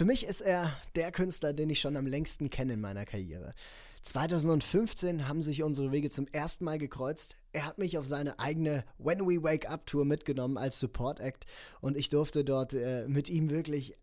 [0.00, 3.52] Für mich ist er der Künstler, den ich schon am längsten kenne in meiner Karriere.
[4.00, 7.36] 2015 haben sich unsere Wege zum ersten Mal gekreuzt.
[7.52, 11.44] Er hat mich auf seine eigene When We Wake Up Tour mitgenommen als Support Act
[11.82, 13.94] und ich durfte dort äh, mit ihm wirklich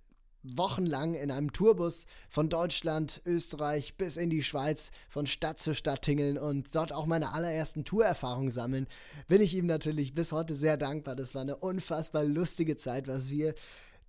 [0.43, 6.03] wochenlang in einem Tourbus von Deutschland, Österreich bis in die Schweiz von Stadt zu Stadt
[6.03, 8.87] tingeln und dort auch meine allerersten Tourerfahrungen sammeln.
[9.27, 11.15] Bin ich ihm natürlich bis heute sehr dankbar.
[11.15, 13.55] Das war eine unfassbar lustige Zeit, was wir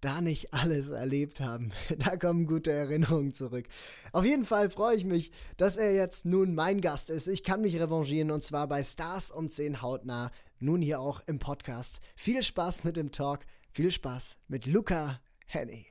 [0.01, 1.73] da nicht alles erlebt haben.
[1.99, 3.67] Da kommen gute Erinnerungen zurück.
[4.13, 7.27] Auf jeden Fall freue ich mich, dass er jetzt nun mein Gast ist.
[7.27, 11.39] Ich kann mich revanchieren und zwar bei Stars um 10 hautnah, nun hier auch im
[11.39, 12.01] Podcast.
[12.17, 13.41] Viel Spaß mit dem Talk,
[13.73, 15.87] viel Spaß mit Luca Henny.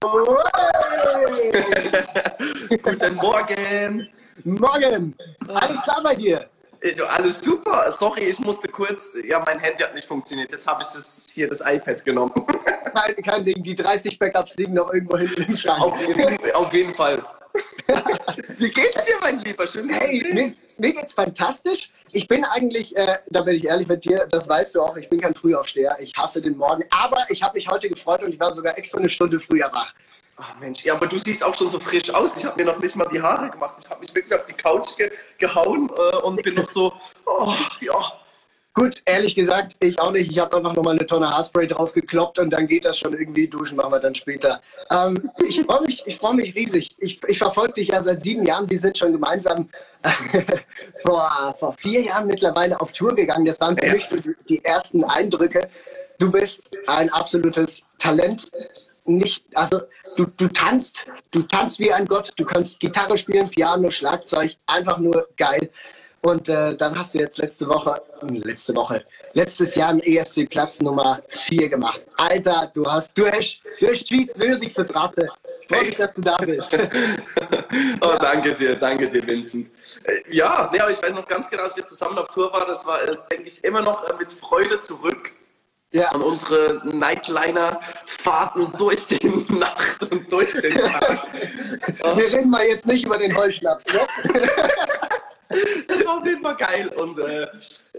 [2.82, 4.08] Guten Morgen.
[4.44, 5.16] Morgen.
[5.48, 6.48] Alles klar bei dir?
[6.80, 7.90] Äh, alles super.
[7.90, 9.14] Sorry, ich musste kurz.
[9.24, 10.52] Ja, mein Handy hat nicht funktioniert.
[10.52, 12.32] Jetzt habe ich das hier das iPad genommen.
[12.92, 13.62] Kein, kein Ding.
[13.62, 15.82] Die 30 Backups liegen noch irgendwo hinten im Schrank.
[15.82, 17.22] Auf jeden, auf jeden Fall.
[18.58, 19.66] Wie geht's dir, mein Lieber?
[19.66, 21.90] Schön, hey, mir, mir, geht's fantastisch.
[22.12, 25.08] Ich bin eigentlich, äh, da bin ich ehrlich mit dir, das weißt du auch, ich
[25.08, 25.96] bin kein Frühaufsteher.
[26.00, 26.84] Ich hasse den Morgen.
[26.90, 29.92] Aber ich habe mich heute gefreut und ich war sogar extra eine Stunde früher wach.
[30.40, 32.36] Ach Mensch, ja, aber du siehst auch schon so frisch aus.
[32.36, 33.74] Ich habe mir noch nicht mal die Haare gemacht.
[33.82, 36.92] Ich habe mich wirklich auf die Couch ge gehauen äh, und bin noch so,
[37.26, 38.17] oh, ja.
[38.78, 40.30] Gut, ehrlich gesagt, ich auch nicht.
[40.30, 43.48] Ich habe einfach nochmal eine Tonne Haarspray drauf gekloppt und dann geht das schon irgendwie.
[43.48, 44.60] Duschen machen wir dann später.
[44.92, 46.94] Ähm, ich freue mich, freu mich riesig.
[46.98, 48.70] Ich, ich verfolge dich ja seit sieben Jahren.
[48.70, 49.68] Wir sind schon gemeinsam
[51.04, 53.46] vor, vor vier Jahren mittlerweile auf Tour gegangen.
[53.46, 54.16] Das waren für mich so
[54.48, 55.68] die ersten Eindrücke.
[56.20, 58.48] Du bist ein absolutes Talent
[59.06, 59.80] nicht, also
[60.16, 64.98] du, du tanzt, du tanzt wie ein Gott, du kannst Gitarre spielen, Piano, Schlagzeug, einfach
[64.98, 65.70] nur geil.
[66.22, 70.80] Und äh, dann hast du jetzt letzte Woche, letzte Woche, letztes Jahr im ESC Platz
[70.80, 72.02] Nummer 4 gemacht.
[72.16, 75.28] Alter, du hast, du hast, du hast würdig vertreten.
[75.68, 76.72] Freue mich, dass du da bist.
[78.00, 79.68] oh, danke dir, danke dir, Vincent.
[80.04, 82.86] Äh, ja, ja, ich weiß noch ganz genau, als wir zusammen auf Tour waren, das
[82.86, 85.32] war, äh, denke ich, immer noch äh, mit Freude zurück
[85.90, 86.08] ja.
[86.08, 91.26] an unsere Nightliner-Fahrten durch die Nacht und durch den Tag.
[92.16, 94.00] Wir reden mal jetzt nicht über den Heuschnaps, ne?
[95.86, 96.88] Das war auf jeden Fall geil.
[96.96, 97.46] Und äh,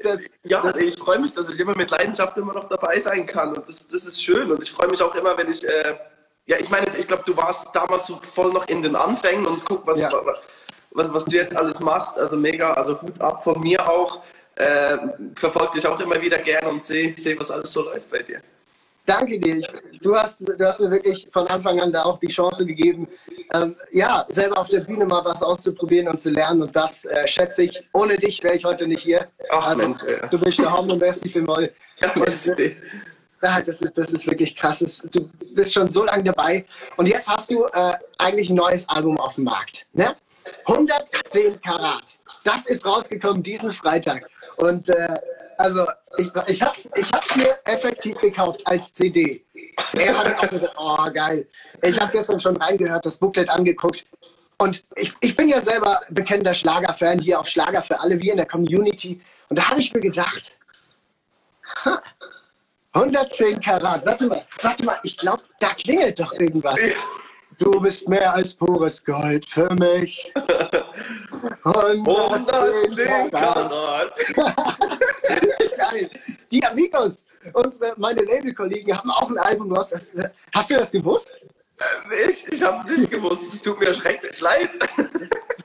[0.04, 3.56] das, ja, ich freue mich, dass ich immer mit Leidenschaft immer noch dabei sein kann.
[3.56, 4.52] Und das, das ist schön.
[4.52, 5.96] Und ich freue mich auch immer, wenn ich, äh,
[6.46, 9.66] ja, ich meine, ich glaube, du warst damals so voll noch in den Anfängen und
[9.66, 10.12] guck, was, ja.
[10.92, 14.22] was, was du jetzt alles machst, also mega, also Hut ab von mir auch.
[14.56, 14.98] Äh,
[15.36, 18.42] verfolge dich auch immer wieder gern und sehe, seh, was alles so läuft bei dir.
[19.10, 19.68] Danke dir.
[20.04, 23.08] Du hast, du hast mir wirklich von Anfang an da auch die Chance gegeben,
[23.56, 26.62] ähm, ja, selber auf der Bühne mal was auszuprobieren und zu lernen.
[26.62, 27.90] Und das äh, schätze ich.
[27.92, 29.28] Ohne dich wäre ich heute nicht hier.
[29.50, 30.28] Ach, also, Mensch, ja.
[30.28, 31.72] Du bist der Haupt und Besti für Moll.
[32.02, 35.02] Ja, ja, das, ist, das ist wirklich krass.
[35.12, 35.22] Du
[35.56, 36.66] bist schon so lange dabei.
[36.98, 39.88] Und jetzt hast du äh, eigentlich ein neues Album auf dem Markt.
[39.94, 40.14] Ne?
[40.66, 42.20] 110 Karat.
[42.44, 44.30] Das ist rausgekommen diesen Freitag.
[44.58, 45.18] Und äh,
[45.60, 45.86] also
[46.18, 49.46] ich, ich habe es ich hab's mir effektiv gekauft als CD.
[49.98, 51.46] Er hat auch gesagt, oh geil.
[51.82, 54.06] Ich habe gestern schon reingehört, das Booklet angeguckt.
[54.58, 58.38] Und ich, ich bin ja selber bekennender Schlagerfan, hier auch Schlager für alle, wie in
[58.38, 59.20] der Community.
[59.50, 60.58] Und da habe ich mir gedacht,
[62.94, 66.80] 110 Karat, warte mal, warte mal, ich glaube, da klingelt doch irgendwas.
[67.58, 70.32] Du bist mehr als pures Gold für mich.
[71.64, 74.14] 110 Karat.
[74.34, 74.54] Geil.
[76.52, 77.24] Die Amigos,
[77.54, 79.70] unsere, meine Labelkollegen, haben auch ein Album.
[79.70, 80.12] Du hast, das,
[80.54, 81.50] hast du das gewusst?
[82.28, 83.54] Ich, ich habe es nicht gewusst.
[83.54, 84.70] Es tut mir schrecklich leid.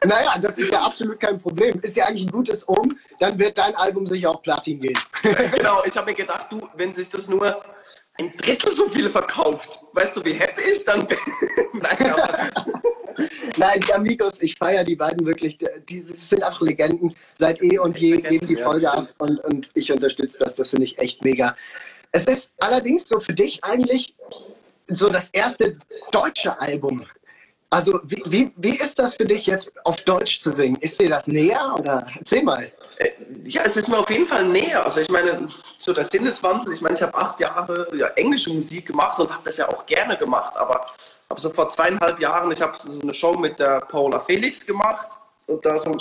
[0.06, 1.80] Naja, das ist ja absolut kein Problem.
[1.80, 4.98] Ist ja eigentlich ein gutes Um, dann wird dein Album sicher auch Platin gehen.
[5.56, 7.64] Genau, ich habe mir gedacht, du, wenn sich das nur
[8.18, 11.18] ein Drittel so viele verkauft, weißt du, wie happy ich dann bin?
[11.72, 12.14] Nein,
[13.56, 15.58] Nein, die Amigos, ich feiere die beiden wirklich.
[15.88, 17.14] Die, sind auch Legenden.
[17.34, 20.56] Seit eh und je geben die Vollgas und, und ich unterstütze das.
[20.56, 21.56] Das finde ich echt mega.
[22.12, 24.14] Es ist allerdings so für dich eigentlich
[24.88, 25.76] so das erste
[26.12, 27.04] deutsche Album.
[27.74, 30.76] Also wie, wie, wie ist das für dich jetzt auf Deutsch zu singen?
[30.76, 32.62] Ist dir das näher oder erzähl mal.
[32.98, 33.10] Äh,
[33.46, 34.84] ja, es ist mir auf jeden Fall näher.
[34.84, 38.86] Also ich meine, so der Sinneswandel, ich meine, ich habe acht Jahre ja, englische Musik
[38.86, 40.56] gemacht und habe das ja auch gerne gemacht.
[40.56, 40.86] Aber
[41.28, 45.08] habe so vor zweieinhalb Jahren, ich habe so eine Show mit der Paula Felix gemacht
[45.48, 45.96] und da so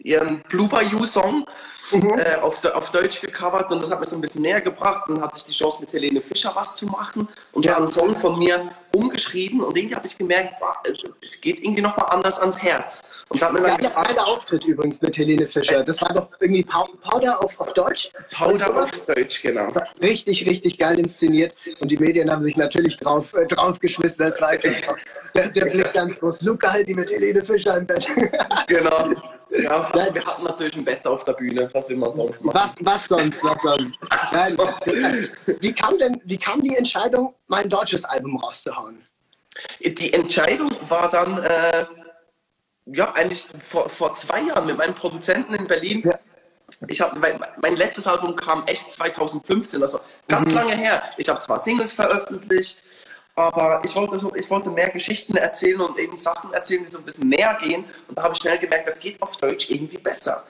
[0.00, 1.46] ihren Blooper You Song
[1.92, 2.18] mhm.
[2.18, 5.04] äh, auf, auf Deutsch gecovert und das hat mir so ein bisschen näher gebracht.
[5.08, 7.76] Dann hatte ich die Chance mit Helene Fischer was zu machen und ja.
[7.76, 10.54] einen Song von mir umgeschrieben und irgendwie habe ich gemerkt,
[10.84, 13.24] es, es, geht irgendwie nochmal anders ans Herz.
[13.28, 15.84] Und da hat mir ja, der zweite Auftritt übrigens mit Helene Fischer.
[15.84, 18.10] Das war doch irgendwie Powder auf, auf Deutsch.
[18.34, 19.68] Powder auf Deutsch, genau.
[20.02, 21.54] Richtig, richtig geil inszeniert.
[21.80, 24.82] Und die Medien haben sich natürlich drauf, äh, draufgeschmissen, das weiß ich.
[25.34, 26.42] Der, der Blick ganz groß.
[26.42, 28.06] Luca halt die mit Helene Fischer im Bett.
[28.66, 29.10] genau.
[29.50, 31.70] Ja, ja, wir hatten natürlich ein Bett auf der Bühne.
[31.78, 32.58] Was will man sonst machen?
[32.60, 33.44] Was, was sonst?
[33.44, 33.92] Was sonst?
[34.32, 35.30] Nein,
[35.60, 39.06] wie, kam denn, wie kam die Entscheidung, mein deutsches Album rauszuhauen?
[39.80, 41.86] Die Entscheidung war dann, äh,
[42.86, 46.02] ja, eigentlich vor, vor zwei Jahren mit meinem Produzenten in Berlin.
[46.04, 46.18] Ja.
[46.88, 50.56] Ich habe mein, mein, letztes Album kam echt 2015, also ganz mhm.
[50.56, 51.02] lange her.
[51.16, 52.82] Ich habe zwar Singles veröffentlicht,
[53.36, 56.98] aber ich wollte, so, ich wollte mehr Geschichten erzählen und eben Sachen erzählen, die so
[56.98, 57.84] ein bisschen näher gehen.
[58.08, 60.44] Und da habe ich schnell gemerkt, das geht auf Deutsch irgendwie besser.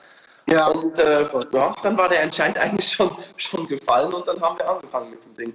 [0.51, 0.67] Ja.
[0.67, 4.69] Und äh, ja, dann war der Entscheid eigentlich schon, schon gefallen und dann haben wir
[4.69, 5.53] angefangen mit dem Ding.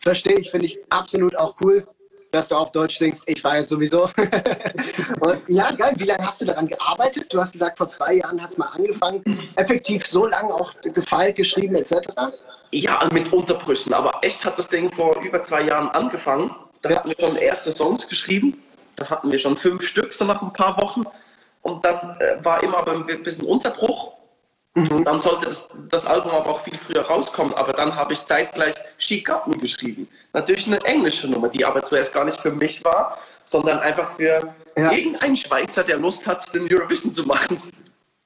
[0.00, 1.86] Verstehe ich, finde ich absolut auch cool,
[2.30, 3.24] dass du auch Deutsch singst.
[3.26, 4.04] Ich weiß sowieso.
[5.20, 5.94] und, ja, geil.
[5.96, 7.32] Wie lange hast du daran gearbeitet?
[7.32, 9.22] Du hast gesagt, vor zwei Jahren hat es mal angefangen.
[9.56, 11.94] Effektiv so lange auch gefeilt, geschrieben etc.
[12.70, 13.94] Ja, mit Unterbrüchen.
[13.94, 16.54] Aber echt hat das Ding vor über zwei Jahren angefangen.
[16.82, 16.96] Da ja.
[16.96, 18.62] hatten wir schon erste Songs geschrieben.
[18.96, 21.04] Da hatten wir schon fünf Stück, so nach ein paar Wochen.
[21.64, 24.12] Und dann äh, war immer ein bisschen Unterbruch.
[24.74, 25.04] Mhm.
[25.04, 27.54] Dann sollte das, das, Album aber auch viel früher rauskommen.
[27.54, 30.06] Aber dann habe ich zeitgleich She Got Me geschrieben.
[30.34, 34.54] Natürlich eine englische Nummer, die aber zuerst gar nicht für mich war, sondern einfach für
[34.76, 34.92] ja.
[34.92, 37.58] irgendeinen Schweizer, der Lust hat, den Eurovision zu machen.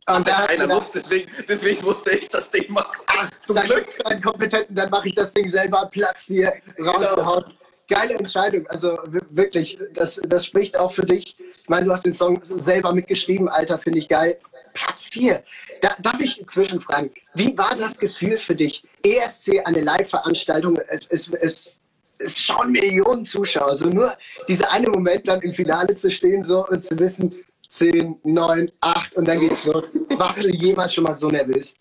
[0.09, 3.03] Und da keiner Lust, deswegen, deswegen musste ich das Ding machen.
[3.07, 3.87] Ach, zum Glück.
[4.07, 7.45] Einen Kompetenten, dann mache ich das Ding selber Platz 4 rausgehauen.
[7.45, 7.58] Genau.
[7.89, 8.99] Geile Entscheidung, also
[9.31, 11.37] wirklich, das, das spricht auch für dich.
[11.63, 14.39] Ich meine, du hast den Song selber mitgeschrieben, Alter, finde ich geil.
[14.75, 15.43] Platz 4.
[15.81, 18.83] Da, darf ich zwischenfragen, wie war das Gefühl für dich?
[19.03, 21.81] ESC, eine Live-Veranstaltung, es, es, es,
[22.19, 23.69] es schauen Millionen Zuschauer.
[23.69, 24.13] Also nur
[24.49, 27.35] dieser eine Moment dann im Finale zu stehen so und zu wissen,
[27.69, 29.95] 10, 9, 8 und dann geht's los.
[30.11, 31.75] Warst du jemals schon mal so nervös?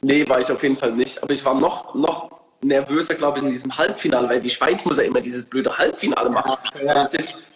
[0.00, 1.22] Nee, war ich auf jeden Fall nicht.
[1.22, 4.98] Aber ich war noch, noch nervöser, glaube ich, in diesem Halbfinale, weil die Schweiz muss
[4.98, 6.56] ja immer dieses blöde Halbfinale machen.
[6.84, 7.08] Ja, ja.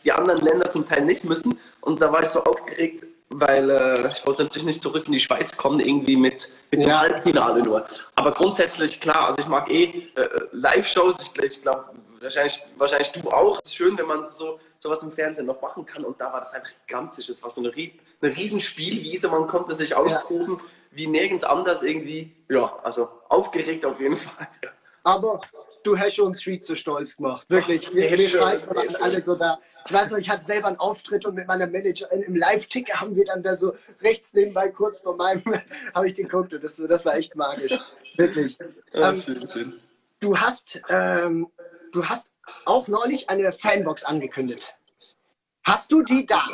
[0.05, 1.59] Die anderen Länder zum Teil nicht müssen.
[1.81, 5.21] Und da war ich so aufgeregt, weil äh, ich wollte natürlich nicht zurück in die
[5.21, 7.85] Schweiz kommen, irgendwie mit, mit dem Halbfinale nur.
[8.15, 11.19] Aber grundsätzlich klar, also ich mag eh äh, Live-Shows.
[11.21, 11.87] Ich, ich glaube,
[12.21, 13.61] wahrscheinlich, wahrscheinlich du auch.
[13.63, 16.05] Es ist schön, wenn man so sowas im Fernsehen noch machen kann.
[16.05, 17.29] Und da war das einfach gigantisch.
[17.29, 19.29] Es war so eine, eine riesen Spielwiese.
[19.29, 20.65] Man konnte sich austoben ja.
[20.93, 22.33] wie nirgends anders irgendwie.
[22.49, 24.49] Ja, also aufgeregt auf jeden Fall.
[24.63, 24.71] Ja.
[25.09, 25.41] Aber
[25.85, 27.49] du hast uns Street so stolz gemacht.
[27.49, 27.89] Wirklich.
[27.89, 29.59] Ach, wir waren alle so da.
[29.87, 33.17] Ich weiß noch, ich hatte selber einen Auftritt und mit meiner Managerin im Live-Ticker haben
[33.17, 35.43] wir dann da so rechts nebenbei kurz vor meinem
[35.95, 37.73] habe ich geguckt und das, das war echt magisch.
[38.17, 38.59] Wirklich.
[38.93, 39.75] Ja, ähm, schön, schön.
[40.21, 41.47] Du hast, ähm,
[41.93, 42.31] du hast
[42.67, 44.75] auch neulich eine Fanbox angekündigt.
[45.65, 46.45] Hast du die da?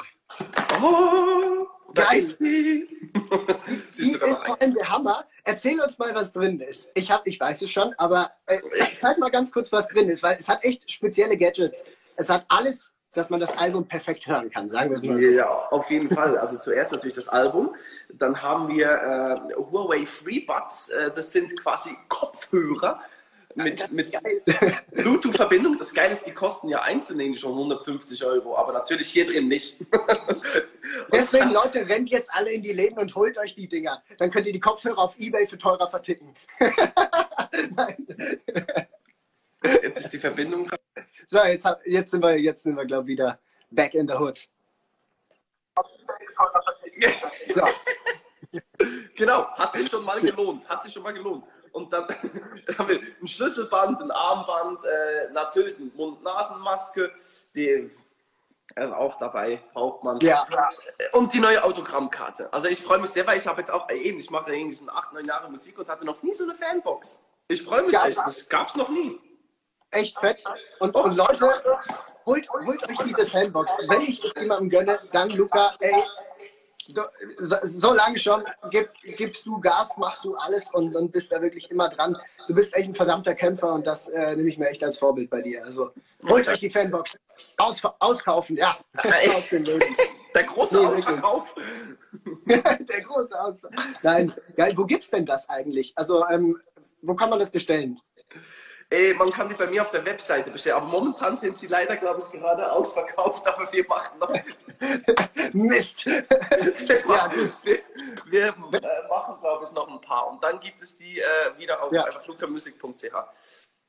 [0.81, 2.37] Oh, Geil.
[2.39, 5.25] Die ist allem der Hammer.
[5.45, 6.91] Erzähl uns mal, was drin ist.
[6.95, 8.61] Ich, hab, ich weiß es schon, aber äh,
[9.01, 11.85] zeig mal ganz kurz, was drin ist, weil es hat echt spezielle Gadgets.
[12.17, 15.29] Es hat alles, dass man das Album perfekt hören kann, sagen wir mal so.
[15.29, 16.37] Ja, auf jeden Fall.
[16.39, 17.75] Also zuerst natürlich das Album,
[18.13, 23.01] dann haben wir äh, Huawei FreeBuds, äh, das sind quasi Kopfhörer,
[23.55, 24.13] mit, mit
[24.93, 25.79] Bluetooth-Verbindung.
[25.79, 29.79] Das Geile ist, die kosten ja einzeln schon 150 Euro, aber natürlich hier drin nicht.
[31.13, 34.03] Deswegen, Leute, rennt jetzt alle in die Läden und holt euch die Dinger.
[34.19, 36.35] Dann könnt ihr die Kopfhörer auf Ebay für teurer verticken.
[39.83, 40.71] Jetzt ist die Verbindung.
[41.27, 43.39] So, jetzt, jetzt sind wir, jetzt sind wir, glaube ich, wieder
[43.71, 44.47] back in the hood.
[47.55, 47.63] So.
[49.17, 50.69] genau, hat sich schon mal gelohnt.
[50.69, 51.45] Hat sich schon mal gelohnt
[51.75, 52.07] und dann
[52.79, 57.13] haben wir ein Schlüsselband, ein Armband, äh, natürlich eine Mund-Nasen-Maske,
[57.55, 57.91] die
[58.77, 60.21] auch dabei braucht man.
[60.21, 60.47] Ja.
[61.13, 62.53] Und die neue Autogrammkarte.
[62.53, 64.79] Also ich freue mich sehr, weil ich habe jetzt auch äh, eben, ich mache eigentlich
[64.79, 67.21] schon acht, neun Jahre Musik und hatte noch nie so eine Fanbox.
[67.49, 69.21] Ich freue mich ja, echt, das gab es noch nie.
[69.91, 70.43] Echt fett.
[70.81, 71.55] Und, und Leute,
[72.27, 73.73] holt, holt euch diese Fanbox.
[73.87, 76.03] Wenn ich das jemandem gönne, dann Luca, ey,
[77.63, 81.71] so lange schon gib, gibst du Gas, machst du alles und, und bist da wirklich
[81.71, 82.17] immer dran.
[82.47, 85.31] Du bist echt ein verdammter Kämpfer und das äh, nehme ich mir echt als Vorbild
[85.31, 85.65] bei dir.
[85.65, 85.91] Also
[86.29, 87.19] holt euch die Fanbox.
[87.57, 88.77] Aus, auskaufen, ja.
[90.35, 91.55] Der große nee, Ausverkauf.
[92.47, 93.85] Der große Ausverkauf.
[94.03, 94.73] Nein, geil.
[94.77, 95.93] Wo gibt's denn das eigentlich?
[95.97, 96.61] Also, ähm,
[97.03, 98.01] wo kann man das bestellen?
[98.91, 101.97] Ey, man kann die bei mir auf der Webseite bestellen, aber momentan sind sie leider,
[101.97, 104.31] glaube ich, gerade ausverkauft, aber wir machen noch.
[105.53, 106.07] Mist!
[106.07, 107.79] wir, machen, wir,
[108.27, 111.25] wir äh, machen, glaube ich, noch ein paar und dann gibt es die äh,
[111.59, 112.07] wieder auf ja.
[112.27, 113.15] lucamusic.ch.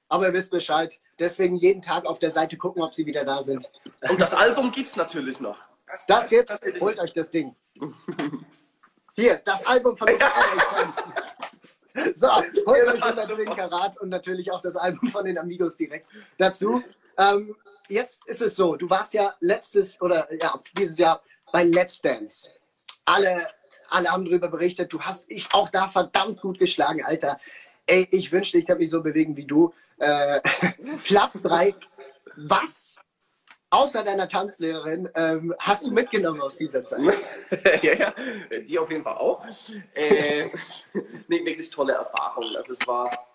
[0.07, 0.99] Aber ihr wisst Bescheid.
[1.19, 3.69] Deswegen jeden Tag auf der Seite gucken, ob sie wieder da sind.
[4.07, 5.57] Und das Album gibt es natürlich noch.
[5.87, 6.51] Das, das gibt's.
[6.51, 6.81] Natürlich.
[6.81, 7.55] Holt euch das Ding.
[9.15, 10.15] Hier, das Album von ja.
[12.15, 16.83] So, euch 110 Karat und natürlich auch das Album von den Amigos direkt dazu.
[17.17, 17.55] Ähm,
[17.87, 21.21] jetzt ist es so, du warst ja letztes oder ja, dieses Jahr
[21.51, 22.49] bei Let's Dance.
[23.05, 23.47] Alle,
[23.89, 27.39] alle haben darüber berichtet, du hast dich auch da verdammt gut geschlagen, Alter.
[27.85, 29.73] Ey, ich wünschte, ich kann mich so bewegen wie du.
[29.97, 30.41] Äh,
[31.03, 31.73] Platz 3.
[32.35, 32.97] Was
[33.69, 37.01] außer deiner Tanzlehrerin ähm, hast du mitgenommen aus dieser Zeit?
[37.81, 38.13] ja, ja,
[38.67, 39.43] die auf jeden Fall auch.
[39.93, 40.45] Äh,
[41.27, 42.45] nee, wirklich tolle Erfahrung.
[42.55, 43.27] Also es war,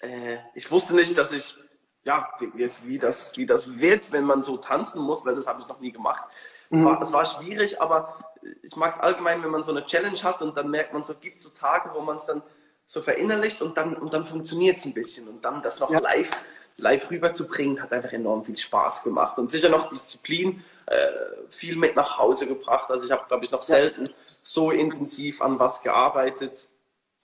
[0.00, 1.56] äh, ich wusste nicht, dass ich,
[2.04, 5.60] ja, wie, wie, das, wie das wird, wenn man so tanzen muss, weil das habe
[5.60, 6.24] ich noch nie gemacht.
[6.70, 6.84] Es, mhm.
[6.84, 8.18] war, es war schwierig, aber
[8.62, 11.14] ich mag es allgemein, wenn man so eine Challenge hat und dann merkt man, so
[11.14, 12.42] gibt es so Tage, wo man es dann
[12.86, 15.28] so verinnerlicht und dann, und dann funktioniert es ein bisschen.
[15.28, 16.00] Und dann das noch ja.
[16.00, 16.30] live,
[16.76, 19.38] live rüberzubringen, hat einfach enorm viel Spaß gemacht.
[19.38, 21.06] Und sicher noch Disziplin, äh,
[21.48, 22.90] viel mit nach Hause gebracht.
[22.90, 24.08] Also ich habe, glaube ich, noch selten
[24.42, 26.68] so intensiv an was gearbeitet,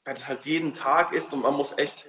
[0.05, 2.09] weil es halt jeden Tag ist und man muss echt,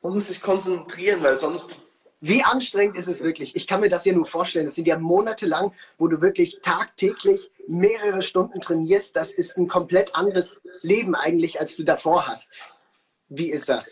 [0.00, 1.78] man muss sich konzentrieren, weil sonst
[2.26, 3.54] wie anstrengend ist es wirklich?
[3.54, 4.64] Ich kann mir das ja nur vorstellen.
[4.64, 9.14] Das sind ja Monate lang, wo du wirklich tagtäglich mehrere Stunden trainierst.
[9.14, 12.48] Das ist ein komplett anderes Leben eigentlich, als du davor hast.
[13.28, 13.90] Wie ist das?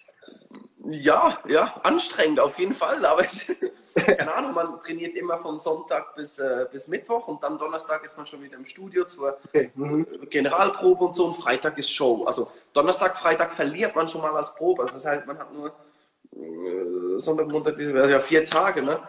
[0.85, 3.05] Ja, ja, anstrengend auf jeden Fall.
[3.07, 3.47] Aber ich,
[3.95, 8.17] keine Ahnung, man trainiert immer von Sonntag bis, äh, bis Mittwoch und dann Donnerstag ist
[8.17, 9.71] man schon wieder im Studio zur okay.
[9.75, 10.07] mhm.
[10.29, 12.25] Generalprobe und so und Freitag ist Show.
[12.25, 14.83] Also Donnerstag, Freitag verliert man schon mal als Probe.
[14.83, 15.69] Also das heißt, man hat nur
[16.35, 19.01] äh, Sonntag, Montag, diese, ja vier Tage, ne?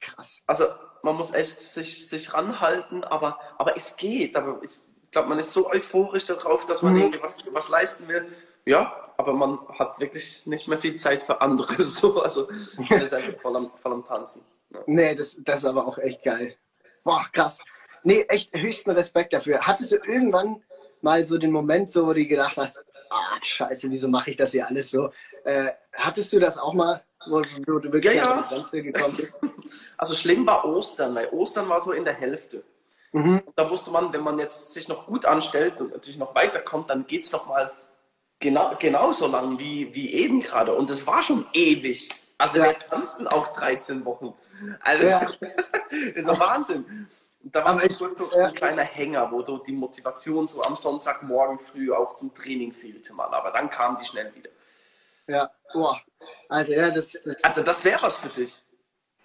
[0.00, 0.42] Krass.
[0.46, 0.64] Also
[1.02, 4.36] man muss echt sich, sich ranhalten, aber, aber es geht.
[4.36, 4.80] Aber ich
[5.12, 7.00] glaube, man ist so euphorisch darauf, dass man mhm.
[7.00, 8.26] irgendwie was, was leisten will.
[8.66, 11.82] Ja, aber man hat wirklich nicht mehr viel Zeit für andere.
[11.82, 12.22] So.
[12.22, 12.48] Also
[12.90, 14.44] man ist einfach voll am, voll am Tanzen.
[14.70, 14.80] Ja.
[14.86, 16.56] Nee, das, das ist aber auch echt geil.
[17.04, 17.60] Boah, krass.
[18.02, 19.60] Nee, echt höchsten Respekt dafür.
[19.60, 20.62] Hattest du irgendwann
[21.00, 24.52] mal so den Moment, so, wo du gedacht hast, ah, scheiße, wieso mache ich das
[24.52, 25.10] hier alles so?
[25.44, 28.46] Äh, hattest du das auch mal, wo, wo du wirklich ja, ja.
[28.48, 29.38] Grenze gekommen bist?
[29.98, 32.62] Also schlimm war Ostern, weil Ostern war so in der Hälfte.
[33.12, 33.42] Mhm.
[33.56, 37.06] Da wusste man, wenn man jetzt sich noch gut anstellt und natürlich noch weiterkommt, dann
[37.06, 37.72] geht es noch mal
[38.38, 40.74] genau, genauso lang wie, wie eben gerade.
[40.74, 42.08] Und es war schon ewig.
[42.38, 42.66] Also ja.
[42.66, 44.34] wir tanzten auch 13 Wochen.
[44.80, 45.20] Also ja.
[45.20, 45.36] das
[46.14, 47.08] ist Wahnsinn.
[47.42, 51.58] Da war so kurz so ein kleiner Hänger, wo du die Motivation so am Sonntagmorgen
[51.58, 53.32] früh auch zum Training fehlte mal.
[53.32, 54.50] Aber dann kam die schnell wieder.
[55.28, 56.00] Ja, boah.
[56.48, 58.62] Also, ja, das, das, also, das wäre was für dich.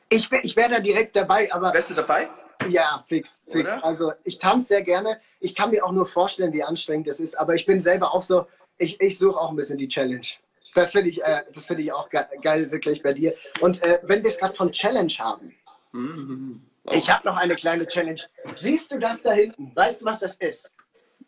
[0.09, 1.73] Ich wäre ich wär da direkt dabei, aber.
[1.73, 2.29] Wärst du dabei?
[2.67, 3.65] Ja, fix, fix.
[3.65, 3.83] Oder?
[3.83, 5.19] Also ich tanze sehr gerne.
[5.39, 8.21] Ich kann mir auch nur vorstellen, wie anstrengend es ist, aber ich bin selber auch
[8.21, 8.45] so,
[8.81, 10.27] ich, ich suche auch ein bisschen die Challenge.
[10.73, 13.35] Das finde ich, äh, find ich auch ge geil, wirklich bei dir.
[13.59, 15.53] Und äh, wenn wir es gerade von Challenge haben,
[15.91, 16.71] mhm.
[16.89, 18.21] Ich habe noch eine kleine Challenge.
[18.55, 19.71] Siehst du das da hinten?
[19.75, 20.71] Weißt du, was das ist?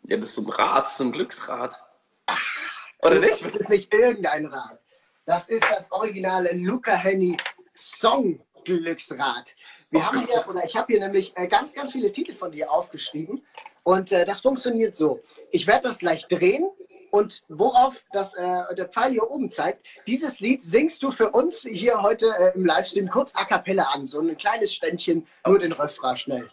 [0.08, 1.80] Ja, das ist so ein Rad, so ein Glücksrad.
[2.26, 2.56] Ach,
[3.02, 3.44] Oder nicht?
[3.44, 4.80] Das ist nicht irgendein Rad.
[5.26, 7.36] Das ist das originale Luca Henny
[7.76, 9.54] Song Glücksrad.
[9.90, 12.50] Wir oh haben hier, oder ich habe hier nämlich äh, ganz, ganz viele Titel von
[12.50, 13.42] dir aufgeschrieben.
[13.84, 15.20] Und äh, das funktioniert so.
[15.52, 16.68] Ich werde das gleich drehen
[17.14, 21.60] und worauf das, äh, der Pfeil hier oben zeigt, dieses Lied singst du für uns
[21.60, 24.04] hier heute äh, im Livestream kurz a cappella an.
[24.04, 26.48] So ein kleines Ständchen, nur den Refrain schnell.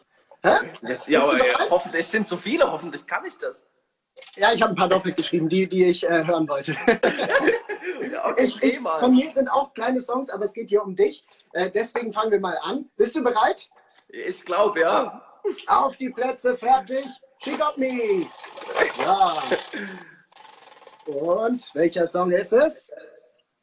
[0.87, 3.65] Jetzt, ja, aber ja, hoffentlich sind so viele, hoffentlich kann ich das.
[4.35, 6.75] Ja, ich habe ein paar doppelt geschrieben, die, die ich äh, hören wollte.
[8.11, 10.95] ja, okay, ich, ich, von mir sind auch kleine Songs, aber es geht hier um
[10.95, 11.25] dich.
[11.53, 12.87] Äh, deswegen fangen wir mal an.
[12.97, 13.67] Bist du bereit?
[14.09, 15.23] Ich glaube, ja.
[15.65, 17.07] Auf die Plätze, fertig.
[17.39, 18.27] She got me.
[18.99, 19.41] Ja.
[21.11, 22.89] Und welcher Song ist es?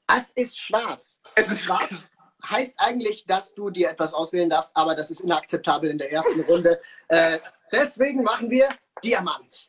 [0.07, 1.19] Es ist schwarz.
[1.35, 2.11] Es ist schwarz.
[2.47, 6.41] Heißt eigentlich, dass du dir etwas auswählen darfst, aber das ist inakzeptabel in der ersten
[6.43, 6.81] Runde.
[7.11, 7.39] Äh,
[7.73, 8.69] deswegen machen wir
[9.03, 9.67] Diamant.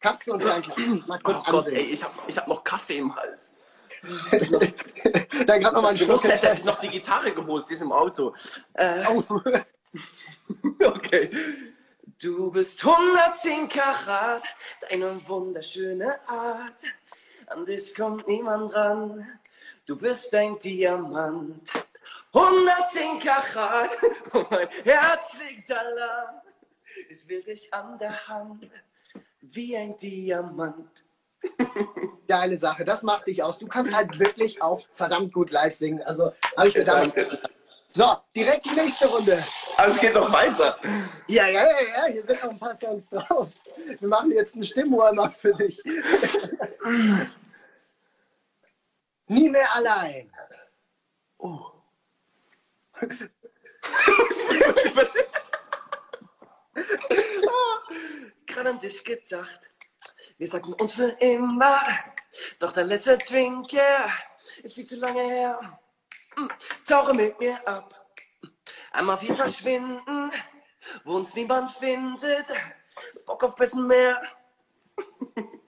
[0.00, 2.98] Kannst du uns sagen, mal kurz oh Gott, ey, ich habe ich hab noch Kaffee
[2.98, 3.60] im Hals.
[4.02, 6.24] Dann gerade noch mal einen Schluck.
[6.24, 8.34] hätte ich noch die Gitarre geholt, die ist im Auto.
[8.74, 9.22] Äh, oh.
[10.84, 11.30] okay.
[12.20, 14.42] Du bist 110 Karat,
[14.88, 16.82] deine wunderschöne Art.
[17.50, 19.26] An dich kommt niemand ran.
[19.84, 21.68] Du bist ein Diamant.
[22.32, 23.90] 110 Karat.
[24.32, 26.36] Oh, mein Herz schlägt Alarm.
[27.08, 28.70] Ich will dich an der Hand.
[29.40, 31.02] Wie ein Diamant.
[32.28, 33.58] Geile Sache, das macht dich aus.
[33.58, 36.00] Du kannst halt wirklich auch verdammt gut live singen.
[36.04, 37.12] Also habe ich gedacht.
[37.90, 39.44] So, direkt die nächste Runde.
[39.76, 40.78] Aber es geht noch weiter.
[41.26, 43.48] Ja, ja, ja, ja, hier sind noch ein paar Songs drauf.
[43.98, 45.82] Wir machen jetzt einen Stimmwarm-up für dich.
[49.30, 50.28] Nie mehr allein.
[51.38, 51.70] Oh.
[58.44, 59.70] Gerade an dich gedacht.
[60.36, 61.80] Wir sagten uns für immer.
[62.58, 64.12] Doch dein letzter Drink, yeah,
[64.64, 65.78] ist viel zu lange her.
[66.34, 66.50] Hm,
[66.84, 68.12] tauche mit mir ab.
[68.90, 70.32] Einmal wie verschwinden,
[71.04, 72.46] wo uns niemand findet.
[73.24, 74.20] Bock auf bisschen mehr.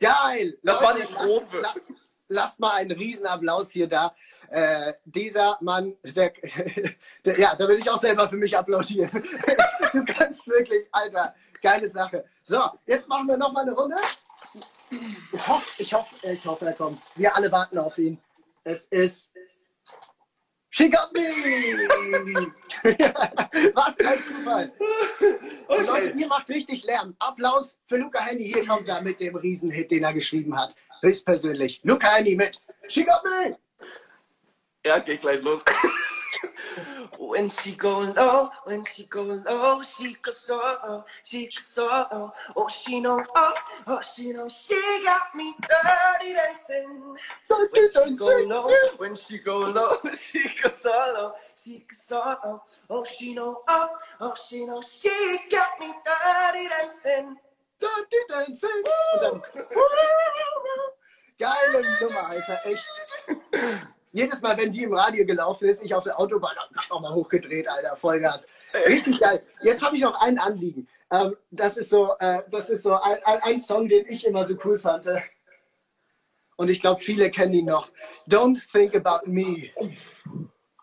[0.01, 0.59] Geil!
[0.65, 1.61] Das war die Strophe.
[1.61, 2.02] Lasst, lasst,
[2.33, 4.15] lasst mal einen Riesenapplaus hier da.
[4.51, 6.33] Äh, dieser Mann, der,
[7.25, 9.11] der, ja, da will ich auch selber für mich applaudieren.
[9.93, 12.25] du kannst wirklich, Alter, geile Sache.
[12.43, 13.97] So, jetzt machen wir noch mal eine Runde.
[15.33, 17.01] Ich hoffe, ich hoffe, ich hoffe, er kommt.
[17.15, 18.19] Wir alle warten auf ihn.
[18.65, 19.33] Es ist
[20.79, 22.53] Me!
[23.75, 24.73] Was ein Zufall.
[25.69, 25.85] Okay.
[25.85, 27.15] Leute, ihr macht richtig Lärm.
[27.19, 28.51] Applaus für Luca Henny.
[28.53, 30.75] Hier kommt er mit dem Riesenhit, den er geschrieben hat.
[31.03, 31.81] Höchstpersönlich.
[31.85, 32.61] Luca Henny mit
[32.97, 33.57] me!
[34.85, 35.63] Ja, geht gleich los.
[37.19, 41.65] When she go low, oh, when she go low, oh, she goes solo, she goes
[41.65, 42.33] solo.
[42.57, 43.55] Oh, she know, oh,
[43.87, 47.17] oh, she know, she got me dirty dancing.
[47.49, 52.63] When she go low, when she go low, she goes solo, she goes solo.
[52.91, 53.89] Oh, she know, oh,
[54.21, 57.37] oh, she know, she got me dirty dancing.
[57.81, 58.71] Dirty dancing.
[59.15, 59.43] Und dann,
[61.39, 62.89] geile Nummer, Alter, echt.
[64.13, 66.55] Jedes Mal, wenn die im Radio gelaufen ist, ich auf der Autobahn
[66.91, 68.47] noch mal hochgedreht, Alter, Vollgas.
[68.87, 69.43] Richtig geil.
[69.63, 70.87] Jetzt habe ich noch ein Anliegen.
[71.11, 74.45] Ähm, das ist so, äh, das ist so ein, ein, ein, Song, den ich immer
[74.45, 75.07] so cool fand.
[76.57, 77.91] Und ich glaube, viele kennen ihn noch.
[78.29, 79.71] Don't think about me.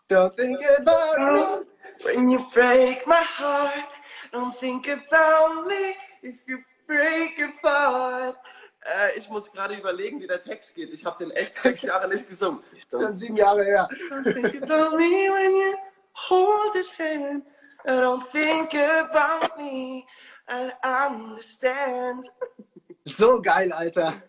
[0.08, 1.66] Don't think about me.
[2.02, 3.86] When you break my heart,
[4.32, 5.94] don't think about me.
[6.22, 8.36] If you break apart.
[8.82, 10.90] Äh, ich muss gerade überlegen, wie der Text geht.
[10.92, 12.62] Ich habe den echt sechs Jahre nicht gesungen.
[12.90, 13.88] Schon sieben Jahre her.
[14.10, 15.76] Don't think about me when you
[16.14, 17.44] hold his hand.
[17.86, 20.04] Don't think about me.
[20.48, 20.70] I
[21.08, 22.30] understand.
[23.04, 24.22] So geil, Alter.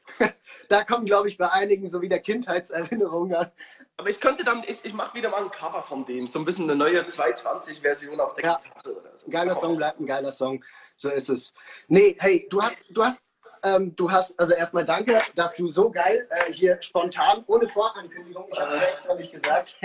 [0.70, 3.52] Da kommen, glaube ich, bei einigen so wieder Kindheitserinnerungen an.
[3.98, 6.28] Aber ich könnte dann, ich, ich mache wieder mal ein Cover von dem.
[6.28, 8.58] So ein bisschen eine neue 220-Version auf der ja.
[8.58, 9.30] Gitarre oder so.
[9.30, 10.64] Geiler Song bleibt ein geiler Song.
[10.96, 11.54] So ist es.
[11.88, 13.24] Nee, hey, du hast, du hast
[13.64, 18.48] ähm, du hast, also erstmal danke, dass du so geil äh, hier spontan, ohne Vorankündigung,
[18.52, 19.76] ich habe es ja extra nicht gesagt.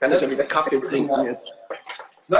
[0.00, 1.44] Kann ich schon wieder Kaffee trinken jetzt.
[2.26, 2.38] So,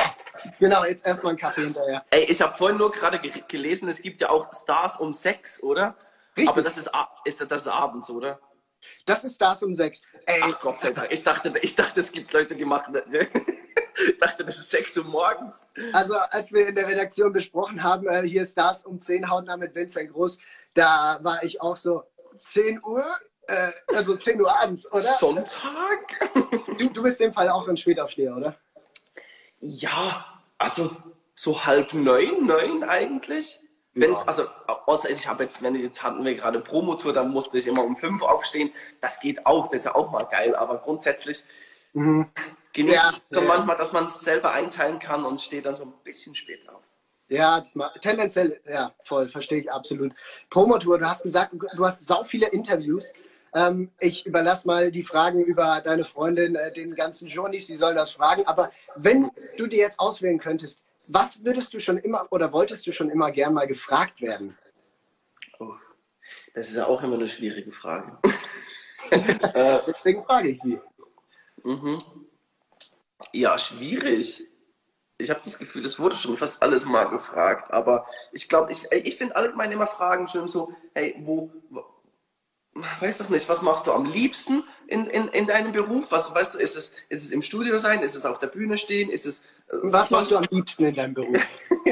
[0.59, 2.05] genau, jetzt erstmal einen Kaffee hinterher.
[2.11, 5.63] Ey, ich habe vorhin nur gerade ge gelesen, es gibt ja auch Stars um sechs,
[5.63, 5.97] oder?
[6.37, 6.49] Richtig.
[6.49, 6.91] Aber das ist,
[7.25, 8.41] ist, das ist abends, oder?
[9.07, 10.03] Das ist Stars um sechs.
[10.27, 10.41] Ey.
[10.43, 11.13] Ach Gott sei Dank.
[11.13, 12.97] Ich dachte, ich dachte, es gibt Leute, die machen.
[14.07, 15.65] Ich dachte, das ist 6 Uhr morgens.
[15.93, 19.75] Also, als wir in der Redaktion besprochen haben, äh, hier Stars um 10 hautnah mit
[19.75, 20.39] Vincent Groß,
[20.75, 22.03] da war ich auch so
[22.37, 23.05] 10 Uhr,
[23.47, 25.13] äh, also 10 Uhr abends, oder?
[25.19, 26.31] Sonntag?
[26.77, 28.57] Du, du bist im Fall auch ein Spätaufsteher, oder?
[29.61, 30.27] Ja,
[30.59, 30.97] also
[31.37, 33.61] so halb neun, neun eigentlich.
[33.93, 34.27] Wenn's, ja.
[34.27, 34.47] also,
[34.87, 37.85] außer ich habe jetzt, wenn ich jetzt hatten wir gerade Promotour, dann musste ich immer
[37.85, 38.73] um fünf aufstehen.
[39.01, 41.45] Das geht auch, das ist ja auch mal geil, aber grundsätzlich
[41.95, 42.27] mhm.
[42.73, 43.47] genieße ja, ich so ja.
[43.47, 46.83] manchmal, dass man es selber einteilen kann und steht dann so ein bisschen später auf.
[47.29, 50.13] Ja, das mal, tendenziell, ja, voll, verstehe ich absolut.
[50.51, 53.13] Promotour, du hast gesagt, du hast sau viele Interviews.
[53.55, 57.97] Ähm, ich überlasse mal die Fragen über deine Freundin äh, den ganzen Journeys, die sollen
[57.97, 58.47] das fragen.
[58.47, 62.93] Aber wenn du dir jetzt auswählen könntest, was würdest du schon immer oder wolltest du
[62.93, 64.57] schon immer gern mal gefragt werden?
[65.59, 65.75] Oh,
[66.55, 68.19] das ist ja auch immer eine schwierige Frage.
[69.87, 70.79] deswegen frage ich sie.
[71.65, 71.99] Mhm.
[73.33, 74.47] Ja, schwierig.
[75.19, 78.85] Ich habe das Gefühl, das wurde schon fast alles mal gefragt, aber ich glaube, ich,
[78.93, 81.85] ich finde allgemein immer Fragen schön so, hey, wo, wo,
[82.75, 86.11] weiß doch nicht, was machst du am liebsten in, in, in deinem Beruf?
[86.11, 88.03] Was, weißt du, ist es, ist es im Studio sein?
[88.03, 89.09] Ist es auf der Bühne stehen?
[89.09, 91.41] Ist es, äh, was machst du am liebsten in deinem Beruf?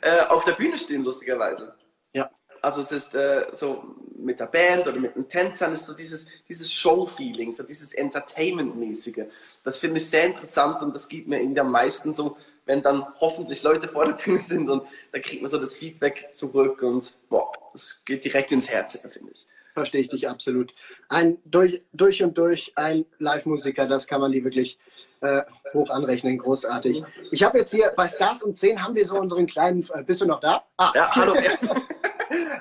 [0.00, 1.76] äh, auf der Bühne stehen, lustigerweise.
[2.12, 2.30] Ja.
[2.62, 6.26] Also es ist äh, so mit der Band oder mit den Tänzern ist so dieses,
[6.48, 9.24] dieses Show-Feeling, so dieses Entertainment-mäßige.
[9.62, 13.06] Das finde ich sehr interessant und das gibt mir irgendwie am meisten so, wenn dann
[13.20, 14.82] hoffentlich Leute vor der Bühne sind und
[15.12, 19.32] da kriegt man so das Feedback zurück und boah, das geht direkt ins Herz, finde
[19.32, 19.46] ich.
[19.74, 20.72] Verstehe ich dich absolut.
[21.08, 24.78] Ein durch, durch und durch ein Live-Musiker, das kann man die wirklich
[25.20, 27.02] äh, hoch anrechnen, großartig.
[27.32, 30.20] Ich habe jetzt hier bei Stars um 10 haben wir so unseren kleinen, äh, bist
[30.20, 30.64] du noch da?
[30.76, 30.92] Ah.
[30.94, 31.34] Ja, hallo.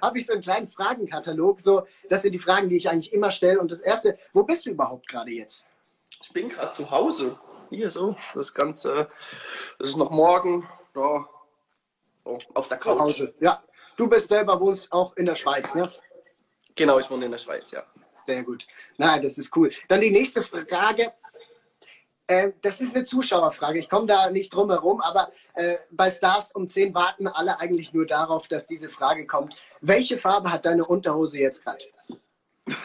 [0.01, 3.31] habe ich so einen kleinen Fragenkatalog, so, das sind die Fragen, die ich eigentlich immer
[3.31, 3.59] stelle.
[3.59, 5.65] Und das erste, wo bist du überhaupt gerade jetzt?
[6.21, 7.39] Ich bin gerade zu Hause.
[7.69, 9.09] Hier so, das Ganze,
[9.79, 11.27] das ist noch morgen, da,
[12.23, 13.23] auf der Couch.
[13.39, 13.63] Ja,
[13.97, 15.91] du bist selber, wohnst auch in der Schweiz, ne?
[16.75, 17.83] Genau, ich wohne in der Schweiz, ja.
[18.25, 18.65] Sehr gut.
[18.97, 19.69] Nein, das ist cool.
[19.87, 21.13] Dann die nächste Frage.
[22.27, 23.79] Äh, das ist eine Zuschauerfrage.
[23.79, 27.93] Ich komme da nicht drum herum, aber äh, bei Stars um 10 warten alle eigentlich
[27.93, 29.55] nur darauf, dass diese Frage kommt.
[29.81, 31.83] Welche Farbe hat deine Unterhose jetzt gerade?
[32.65, 32.77] das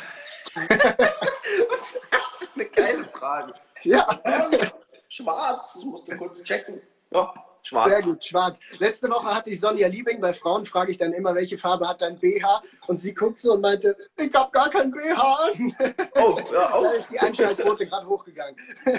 [2.40, 3.54] ist eine geile Frage.
[3.84, 4.20] Ja.
[4.24, 4.70] Ähm,
[5.08, 6.80] schwarz, ich musste kurz checken.
[7.10, 7.32] Ja,
[7.68, 7.88] schwarz.
[7.88, 8.60] Sehr gut, schwarz.
[8.78, 10.20] Letzte Woche hatte ich Sonja Liebing.
[10.20, 12.62] Bei Frauen frage ich dann immer, welche Farbe hat dein BH?
[12.86, 15.76] Und sie guckt so und meinte, ich habe gar kein BH an.
[16.16, 16.90] Oh, ja, Da oh.
[16.96, 18.56] ist die Einschaltquote gerade hochgegangen.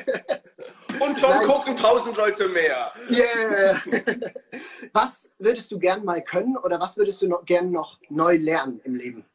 [0.99, 1.47] Und schon Nice.
[1.47, 2.91] gucken tausend Leute mehr.
[3.09, 3.81] Yeah.
[4.91, 8.81] Was würdest du gern mal können oder was würdest du noch gern noch neu lernen
[8.83, 9.25] im Leben?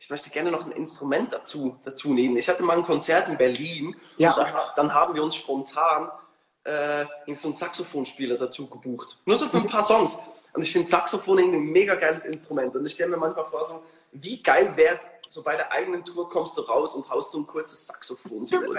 [0.00, 2.36] Ich möchte gerne noch ein Instrument dazu, dazu nehmen.
[2.36, 4.32] Ich hatte mal ein Konzert in Berlin Ja.
[4.32, 6.10] und da, dann haben wir uns spontan
[6.66, 9.20] äh, so einen Saxophonspieler dazu gebucht.
[9.24, 10.18] Nur so für ein paar Songs.
[10.52, 12.74] Und ich finde Saxophon irgendwie ein mega geiles Instrument.
[12.74, 16.04] Und ich stelle mir manchmal vor, so, wie geil wäre es, so bei der eigenen
[16.04, 18.74] Tour kommst du raus und haust so ein kurzes Saxophon solo.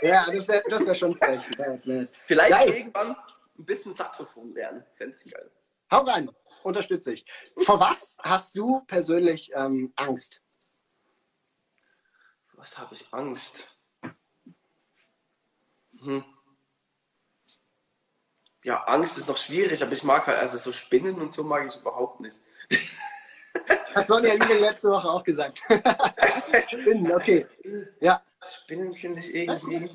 [0.00, 2.08] Ja, das wäre das wär schon nett.
[2.24, 2.68] Vielleicht Geil.
[2.68, 3.16] irgendwann
[3.58, 4.84] ein bisschen Saxophon lernen.
[4.94, 5.50] Fände ich geil.
[5.90, 6.30] Hau rein,
[6.62, 7.26] unterstütze ich.
[7.58, 10.40] Vor was hast du persönlich ähm, Angst?
[12.52, 13.76] Was habe ich Angst?
[16.00, 16.24] Hm.
[18.64, 21.66] Ja, Angst ist noch schwierig, aber ich mag halt, also so Spinnen und so mag
[21.66, 22.40] ich überhaupt nicht.
[23.94, 25.60] Hat Sonja Liebing letzte Woche auch gesagt.
[26.68, 27.46] Spinnen, okay.
[28.00, 29.90] Ja, Spinnen finde ich irgendwie.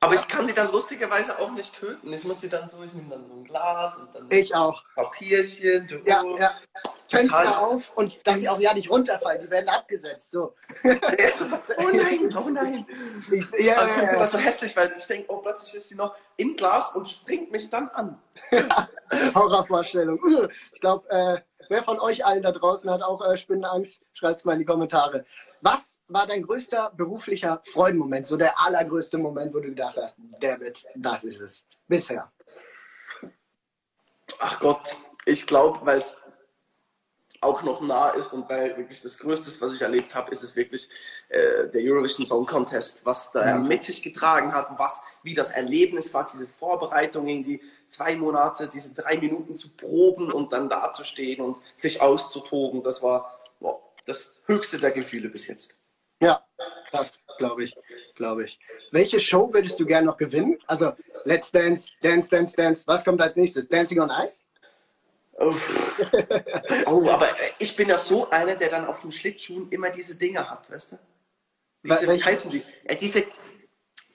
[0.00, 2.12] Aber ich kann die dann lustigerweise auch nicht töten.
[2.12, 4.82] Ich muss die dann so, ich nehme dann so ein Glas und dann ich auch.
[4.94, 5.86] Papierchen.
[5.88, 6.52] du- Ja, ja.
[7.08, 7.54] Fenster Total.
[7.56, 10.32] auf und dass sie auch ja nicht runterfallen, die werden abgesetzt.
[10.32, 10.54] So.
[11.76, 12.86] Oh nein, oh nein.
[13.30, 16.14] Ich, ja, finde ja, immer so hässlich, weil ich denke, oh, plötzlich ist sie noch
[16.36, 18.18] im Glas und springt mich dann an.
[18.50, 18.88] ja.
[19.34, 20.18] Horrorvorstellung.
[20.22, 24.02] Uh, Ich glaube, äh, wer von euch allen da draußen hat auch äh, Spinnenangst?
[24.14, 25.24] Schreibt es mal in die Kommentare.
[25.62, 28.26] Was war dein größter beruflicher Freudenmoment?
[28.26, 31.64] So der allergrößte Moment, wo du gedacht hast, David, das ist es.
[31.86, 32.32] Bisher.
[34.40, 36.18] Ach Gott, ich glaube, weil es
[37.40, 40.54] auch noch nah ist und weil wirklich das Größte, was ich erlebt habe, ist es
[40.56, 40.88] wirklich
[41.28, 43.68] äh, der Eurovision Song Contest, was da Mhm.
[43.68, 48.68] mit sich getragen hat, was, wie das Erlebnis war, diese Vorbereitung in die zwei Monate,
[48.68, 53.38] diese drei Minuten zu proben und dann dazustehen und sich auszutoben, das war
[54.06, 55.80] das höchste der Gefühle bis jetzt.
[56.20, 56.46] Ja,
[56.90, 57.74] krass, glaube ich,
[58.14, 58.60] glaube ich.
[58.92, 60.58] Welche Show würdest du gerne noch gewinnen?
[60.66, 60.92] Also
[61.24, 62.84] Let's Dance, Dance, Dance, Dance.
[62.86, 63.68] Was kommt als nächstes?
[63.68, 64.42] Dancing on Ice?
[65.38, 65.96] Uff.
[66.86, 70.16] Oh, aber äh, ich bin ja so einer, der dann auf den Schlittschuhen immer diese
[70.16, 70.98] Dinger hat, weißt du?
[71.84, 72.62] Diese, wie heißen die?
[72.84, 73.24] Äh, diese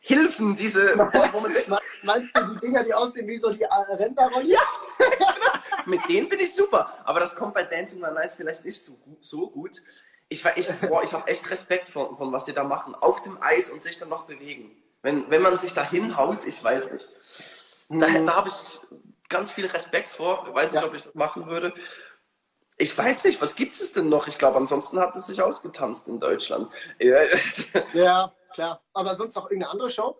[0.07, 0.97] Hilfen, diese,
[1.33, 4.47] wo man sich, Me- Meinst du die Dinger, die aussehen wie so die Renderrolle?
[4.47, 4.59] Ja.
[5.85, 6.93] mit denen bin ich super.
[7.03, 9.77] Aber das kommt bei Dancing on Ice vielleicht nicht so, so gut.
[10.29, 12.95] Ich, ich, boah, ich habe echt Respekt von, von was sie da machen.
[12.95, 14.71] Auf dem Eis und sich dann noch bewegen.
[15.01, 17.09] Wenn, wenn man sich da hinhaut, ich weiß nicht.
[17.89, 18.79] Da, da habe ich
[19.29, 20.45] ganz viel Respekt vor.
[20.47, 20.87] Ich weiß nicht, Ja.
[20.87, 21.73] ob ich das machen würde.
[22.77, 24.27] Ich weiß nicht, was gibt es denn noch?
[24.27, 26.69] Ich glaube, ansonsten hat es sich ausgetanzt in Deutschland.
[26.99, 28.81] Ja, klar.
[28.93, 30.17] Aber sonst noch irgendeine andere Show?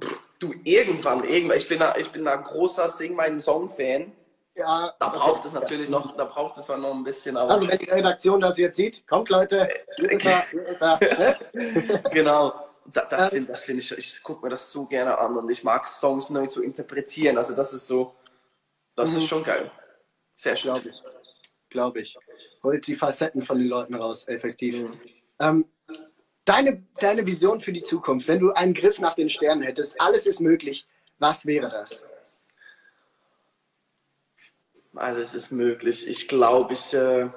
[0.00, 1.56] pff, du, irgendwann, irgendwann.
[1.56, 4.12] Ich bin da, ich bin da ein großer Sing meinen Song-Fan.
[4.54, 4.92] Ja.
[4.98, 7.78] Da braucht es natürlich noch, da braucht es zwar noch ein bisschen, aber Also wenn
[7.78, 10.98] die Redaktion das jetzt sieht, kommt Leute, hier ist er, hier ist er.
[11.18, 12.02] Ne?
[12.12, 12.52] genau.
[12.84, 13.46] Da, das Ähm.
[13.46, 16.46] finde find ich, ich gucke mir das so gerne an und ich mag Songs neu
[16.48, 17.38] zu interpretieren.
[17.38, 18.12] Also das ist so,
[18.96, 19.18] das Mhm.
[19.18, 19.70] ist schon geil.
[20.36, 20.74] Sehr schön.
[20.74, 21.02] Glaube ich.
[21.70, 22.18] Glaube ich.
[22.62, 24.84] Holt die Facetten von den Leuten raus, effektiv.
[25.38, 25.64] Ähm,
[26.44, 30.26] deine, deine Vision für die Zukunft, wenn du einen Griff nach den Sternen hättest, alles
[30.26, 30.86] ist möglich,
[31.18, 32.04] was wäre das?
[34.94, 36.06] Alles ist möglich.
[36.08, 36.92] Ich glaube, ich.
[36.92, 37.30] Äh,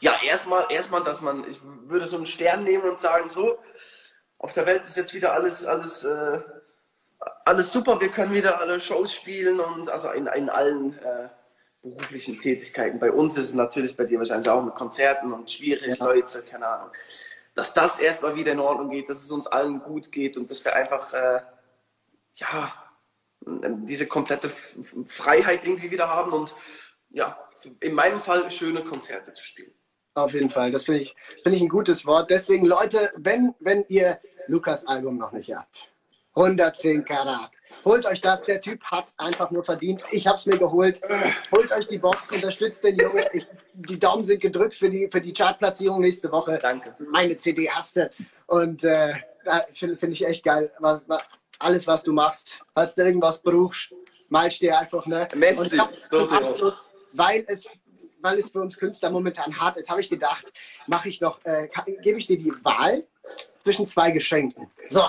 [0.00, 3.58] ja, erstmal, erstmal, dass man, ich würde so einen Stern nehmen und sagen, so,
[4.38, 6.40] auf der Welt ist jetzt wieder alles, alles, äh,
[7.44, 11.28] alles super, wir können wieder alle Shows spielen und also in, in allen äh,
[11.90, 12.98] beruflichen Tätigkeiten.
[12.98, 16.06] Bei uns ist es natürlich bei dir wahrscheinlich auch mit Konzerten und schwierig, Ja.
[16.06, 16.90] Leute, keine Ahnung.
[17.54, 20.64] Dass das erstmal wieder in Ordnung geht, dass es uns allen gut geht und dass
[20.64, 21.40] wir einfach, äh,
[22.36, 22.72] ja,
[23.40, 26.54] diese komplette Freiheit irgendwie wieder haben und
[27.10, 27.38] ja,
[27.80, 29.72] in meinem Fall schöne Konzerte zu spielen.
[30.14, 32.30] Auf jeden Fall, das finde ich, finde ich ein gutes Wort.
[32.30, 35.88] Deswegen, Leute, wenn, wenn ihr Lukas Album noch nicht habt,
[36.34, 37.50] 110 Karat,
[37.84, 38.42] holt euch das.
[38.42, 40.02] Der Typ hat es einfach nur verdient.
[40.10, 41.00] Ich habe es mir geholt.
[41.54, 43.24] Holt euch die Box, unterstützt den Junge.
[43.32, 46.58] Ich, die Daumen sind gedrückt für die, für die Chartplatzierung nächste Woche.
[46.60, 46.94] Danke.
[47.10, 48.10] Meine CD hast du.
[48.46, 49.14] Und äh,
[49.74, 50.70] finde find ich echt geil.
[50.78, 51.22] Was, was,
[51.58, 52.60] alles, was du machst.
[52.72, 53.94] Falls du irgendwas brauchst,
[54.28, 55.06] malst dir einfach.
[55.06, 55.28] Ne?
[55.34, 55.80] Messi.
[56.10, 56.28] Zum.
[56.30, 57.68] Abschluss, weil es
[58.20, 60.52] weil es für uns Künstler momentan hart ist, habe ich gedacht,
[60.86, 61.68] mache ich noch, äh,
[62.02, 63.04] gebe ich dir die Wahl
[63.58, 64.70] zwischen zwei Geschenken.
[64.88, 65.04] So,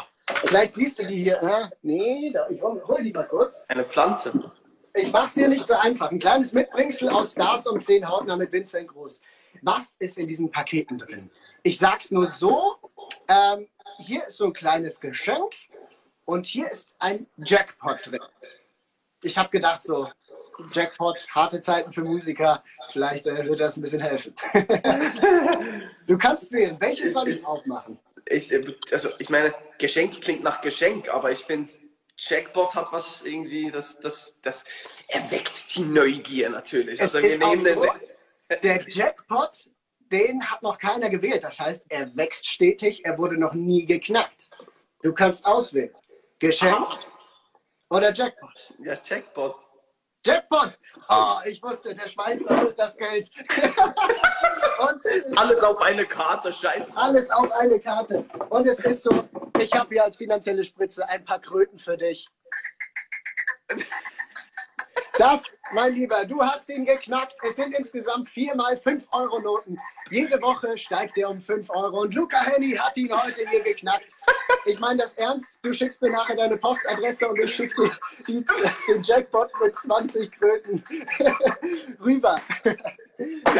[0.45, 1.41] vielleicht siehst du die hier.
[1.41, 3.65] Äh, nee, da, ich hol, hol die mal kurz.
[3.67, 4.51] Eine Pflanze.
[4.93, 6.11] Ich mach's dir nicht so einfach.
[6.11, 9.21] Ein kleines Mitbringsel aus Stars um 10 Hautner mit Vincent Groß.
[9.61, 11.29] Was ist in diesen Paketen drin?
[11.63, 12.75] Ich sag's nur so.
[13.27, 15.53] Ähm, hier ist so ein kleines Geschenk
[16.25, 18.19] und hier ist ein Jackpot drin.
[19.21, 20.07] Ich habe gedacht so,
[20.71, 24.33] Jackpot, harte Zeiten für Musiker, vielleicht äh, wird das ein bisschen helfen.
[26.07, 27.99] du kannst wählen, welches soll ich aufmachen?
[28.29, 31.71] Ich, äh, also ich meine, Geschenk klingt nach Geschenk, aber ich finde,
[32.17, 34.65] Jackpot hat was irgendwie, das, das, das
[35.07, 37.01] erweckt die Neugier natürlich.
[37.01, 39.69] Also wir nehmen so, den, der Jackpot,
[40.11, 41.43] den hat noch keiner gewählt.
[41.43, 44.49] Das heißt, er wächst stetig, er wurde noch nie geknackt.
[45.01, 45.93] Du kannst auswählen.
[46.39, 46.99] Geschenk Ach.
[47.89, 48.73] oder Jackpot?
[48.83, 49.55] Ja, Jackpot.
[50.25, 50.77] Jackpot!
[51.07, 53.29] Oh, ich wusste, der Schweizer holt das Geld.
[55.35, 56.91] alles auf eine Karte, scheiße.
[56.95, 58.25] Alles auf eine Karte.
[58.49, 59.21] Und es ist so,
[59.59, 62.27] ich habe hier als finanzielle Spritze ein paar Kröten für dich.
[65.19, 67.35] Das, mein Lieber, du hast ihn geknackt.
[67.43, 69.77] Es sind insgesamt viermal 5-Euro-Noten.
[70.09, 72.03] Jede Woche steigt er um 5 Euro.
[72.03, 74.05] Und Luca Henny hat ihn heute hier geknackt.
[74.65, 75.59] Ich meine das ernst.
[75.61, 77.91] Du schickst mir nachher deine Postadresse und ich schicke
[78.27, 80.85] den Jackpot mit 20 Kröten
[82.05, 82.35] rüber.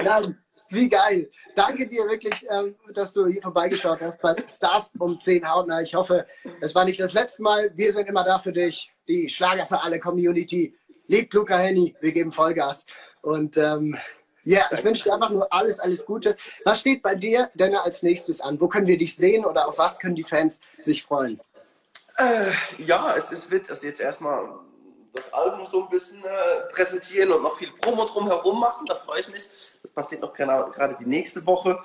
[0.06, 0.38] Nein,
[0.69, 1.30] wie geil.
[1.56, 5.82] Danke dir wirklich, ähm, dass du hier vorbeigeschaut hast bei Stars um 10 Hautner.
[5.82, 6.26] Ich hoffe,
[6.62, 7.69] es war nicht das letzte Mal.
[7.76, 8.89] Wir sind immer da für dich.
[9.10, 10.74] Die Schlager für alle Community.
[11.10, 12.86] Liebt Luca Henny, wir geben Vollgas.
[13.24, 13.98] Und ähm,
[14.43, 16.36] ja, ich wünsche dir einfach nur alles, alles Gute.
[16.65, 18.62] Was steht bei dir denn als nächstes an?
[18.62, 21.41] Wo können wir dich sehen oder auf was können die Fans sich freuen?
[22.17, 22.52] Äh,
[22.84, 24.50] ja, es ist, wird also jetzt erstmal
[25.12, 28.86] das Album so ein bisschen äh, präsentieren und noch viel Promo drumherum machen.
[28.86, 29.50] Da freue ich mich.
[29.82, 31.80] Das passiert noch gerade die nächste Woche.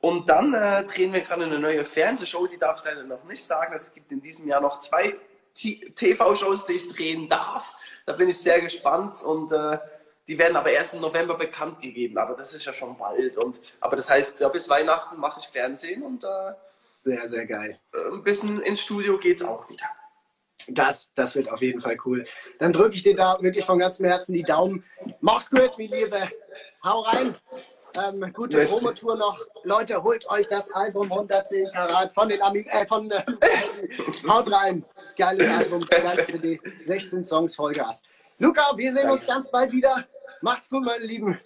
[0.00, 3.44] Und dann äh, drehen wir gerade eine neue Fernsehshow, die darf ich leider noch nicht
[3.44, 3.72] sagen.
[3.72, 5.14] Es gibt in diesem Jahr noch zwei
[5.54, 7.76] TV-Shows, die ich drehen darf.
[8.06, 9.78] Da bin ich sehr gespannt und äh,
[10.26, 12.18] die werden aber erst im November bekannt gegeben.
[12.18, 13.38] Aber das ist ja schon bald.
[13.38, 16.52] Und, aber das heißt, ja, bis Weihnachten mache ich Fernsehen und äh,
[17.02, 17.78] sehr, sehr geil.
[17.92, 19.86] Ein bisschen ins Studio geht es auch wieder.
[20.68, 22.24] Das, das wird auf jeden Fall cool.
[22.58, 24.82] Dann drücke ich dir da wirklich von ganzem Herzen die Daumen.
[25.20, 26.30] Mach's gut, wie Liebe.
[26.82, 27.36] Hau rein.
[27.96, 28.74] Ähm, gute Merci.
[28.74, 29.38] Promotour noch.
[29.62, 33.24] Leute, holt euch das Album 110 Karat von den Ami äh, von äh,
[34.28, 34.84] Haut rein.
[35.16, 36.60] Geiles Album, geile CD.
[36.84, 38.02] 16 Songs Vollgas.
[38.38, 39.12] Luca, wir sehen Danke.
[39.12, 40.06] uns ganz bald wieder.
[40.40, 41.40] Macht's gut, meine Lieben.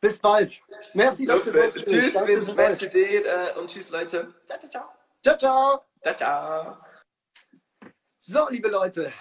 [0.00, 0.60] Bis bald.
[0.94, 1.52] Merci, dass du.
[1.84, 4.32] Tschüss, Vincent, merci dir äh, und tschüss, Leute.
[4.46, 4.88] Ciao, ciao, ciao.
[5.22, 5.84] Ciao, ciao.
[6.02, 6.76] Ciao, ciao.
[8.18, 9.12] So, liebe Leute,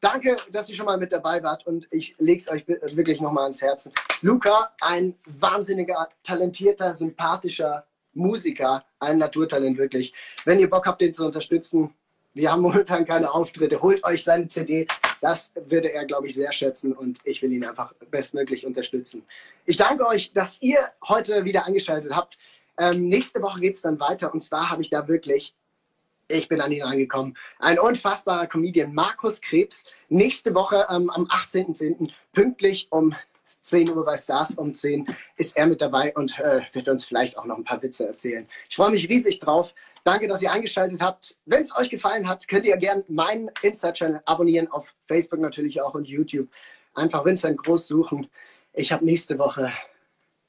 [0.00, 3.44] danke, dass ihr schon mal mit dabei wart und ich lege es euch wirklich nochmal
[3.44, 3.92] ans Herzen.
[4.22, 10.12] Luca, ein wahnsinniger, talentierter, sympathischer Musiker, ein Naturtalent wirklich.
[10.44, 11.94] Wenn ihr Bock habt, den zu unterstützen,
[12.32, 14.86] wir haben momentan keine Auftritte, holt euch seine CD.
[15.20, 19.24] Das würde er, glaube ich, sehr schätzen und ich will ihn einfach bestmöglich unterstützen.
[19.66, 22.38] Ich danke euch, dass ihr heute wieder eingeschaltet habt.
[22.78, 25.54] Ähm, nächste Woche geht es dann weiter und zwar habe ich da wirklich
[26.30, 27.36] ich bin an ihn angekommen.
[27.58, 29.84] Ein unfassbarer Comedian, Markus Krebs.
[30.08, 32.10] Nächste Woche ähm, am 18.10.
[32.32, 33.14] pünktlich um
[33.44, 37.36] 10 Uhr bei Stars um 10 ist er mit dabei und äh, wird uns vielleicht
[37.36, 38.46] auch noch ein paar Witze erzählen.
[38.68, 39.74] Ich freue mich riesig drauf.
[40.04, 41.36] Danke, dass ihr eingeschaltet habt.
[41.44, 45.94] Wenn es euch gefallen hat, könnt ihr gerne meinen Insta-Channel abonnieren, auf Facebook natürlich auch
[45.94, 46.48] und YouTube.
[46.94, 48.28] Einfach Vincent Groß suchen.
[48.72, 49.72] Ich habe nächste Woche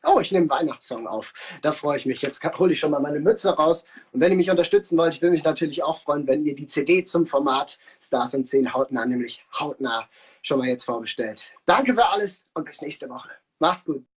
[0.04, 1.34] Oh, ich nehme Weihnachtssong auf.
[1.62, 2.22] Da freue ich mich.
[2.22, 3.86] Jetzt hole ich schon mal meine Mütze raus.
[4.12, 6.68] Und wenn ihr mich unterstützen wollt, ich würde mich natürlich auch freuen, wenn ihr die
[6.68, 10.10] CD zum Format Stars und 10 hautnah, nämlich hautnah,
[10.42, 11.52] schon mal jetzt vorbestellt.
[11.66, 13.30] Danke für alles und bis nächste Woche.
[13.60, 14.11] Macht's gut.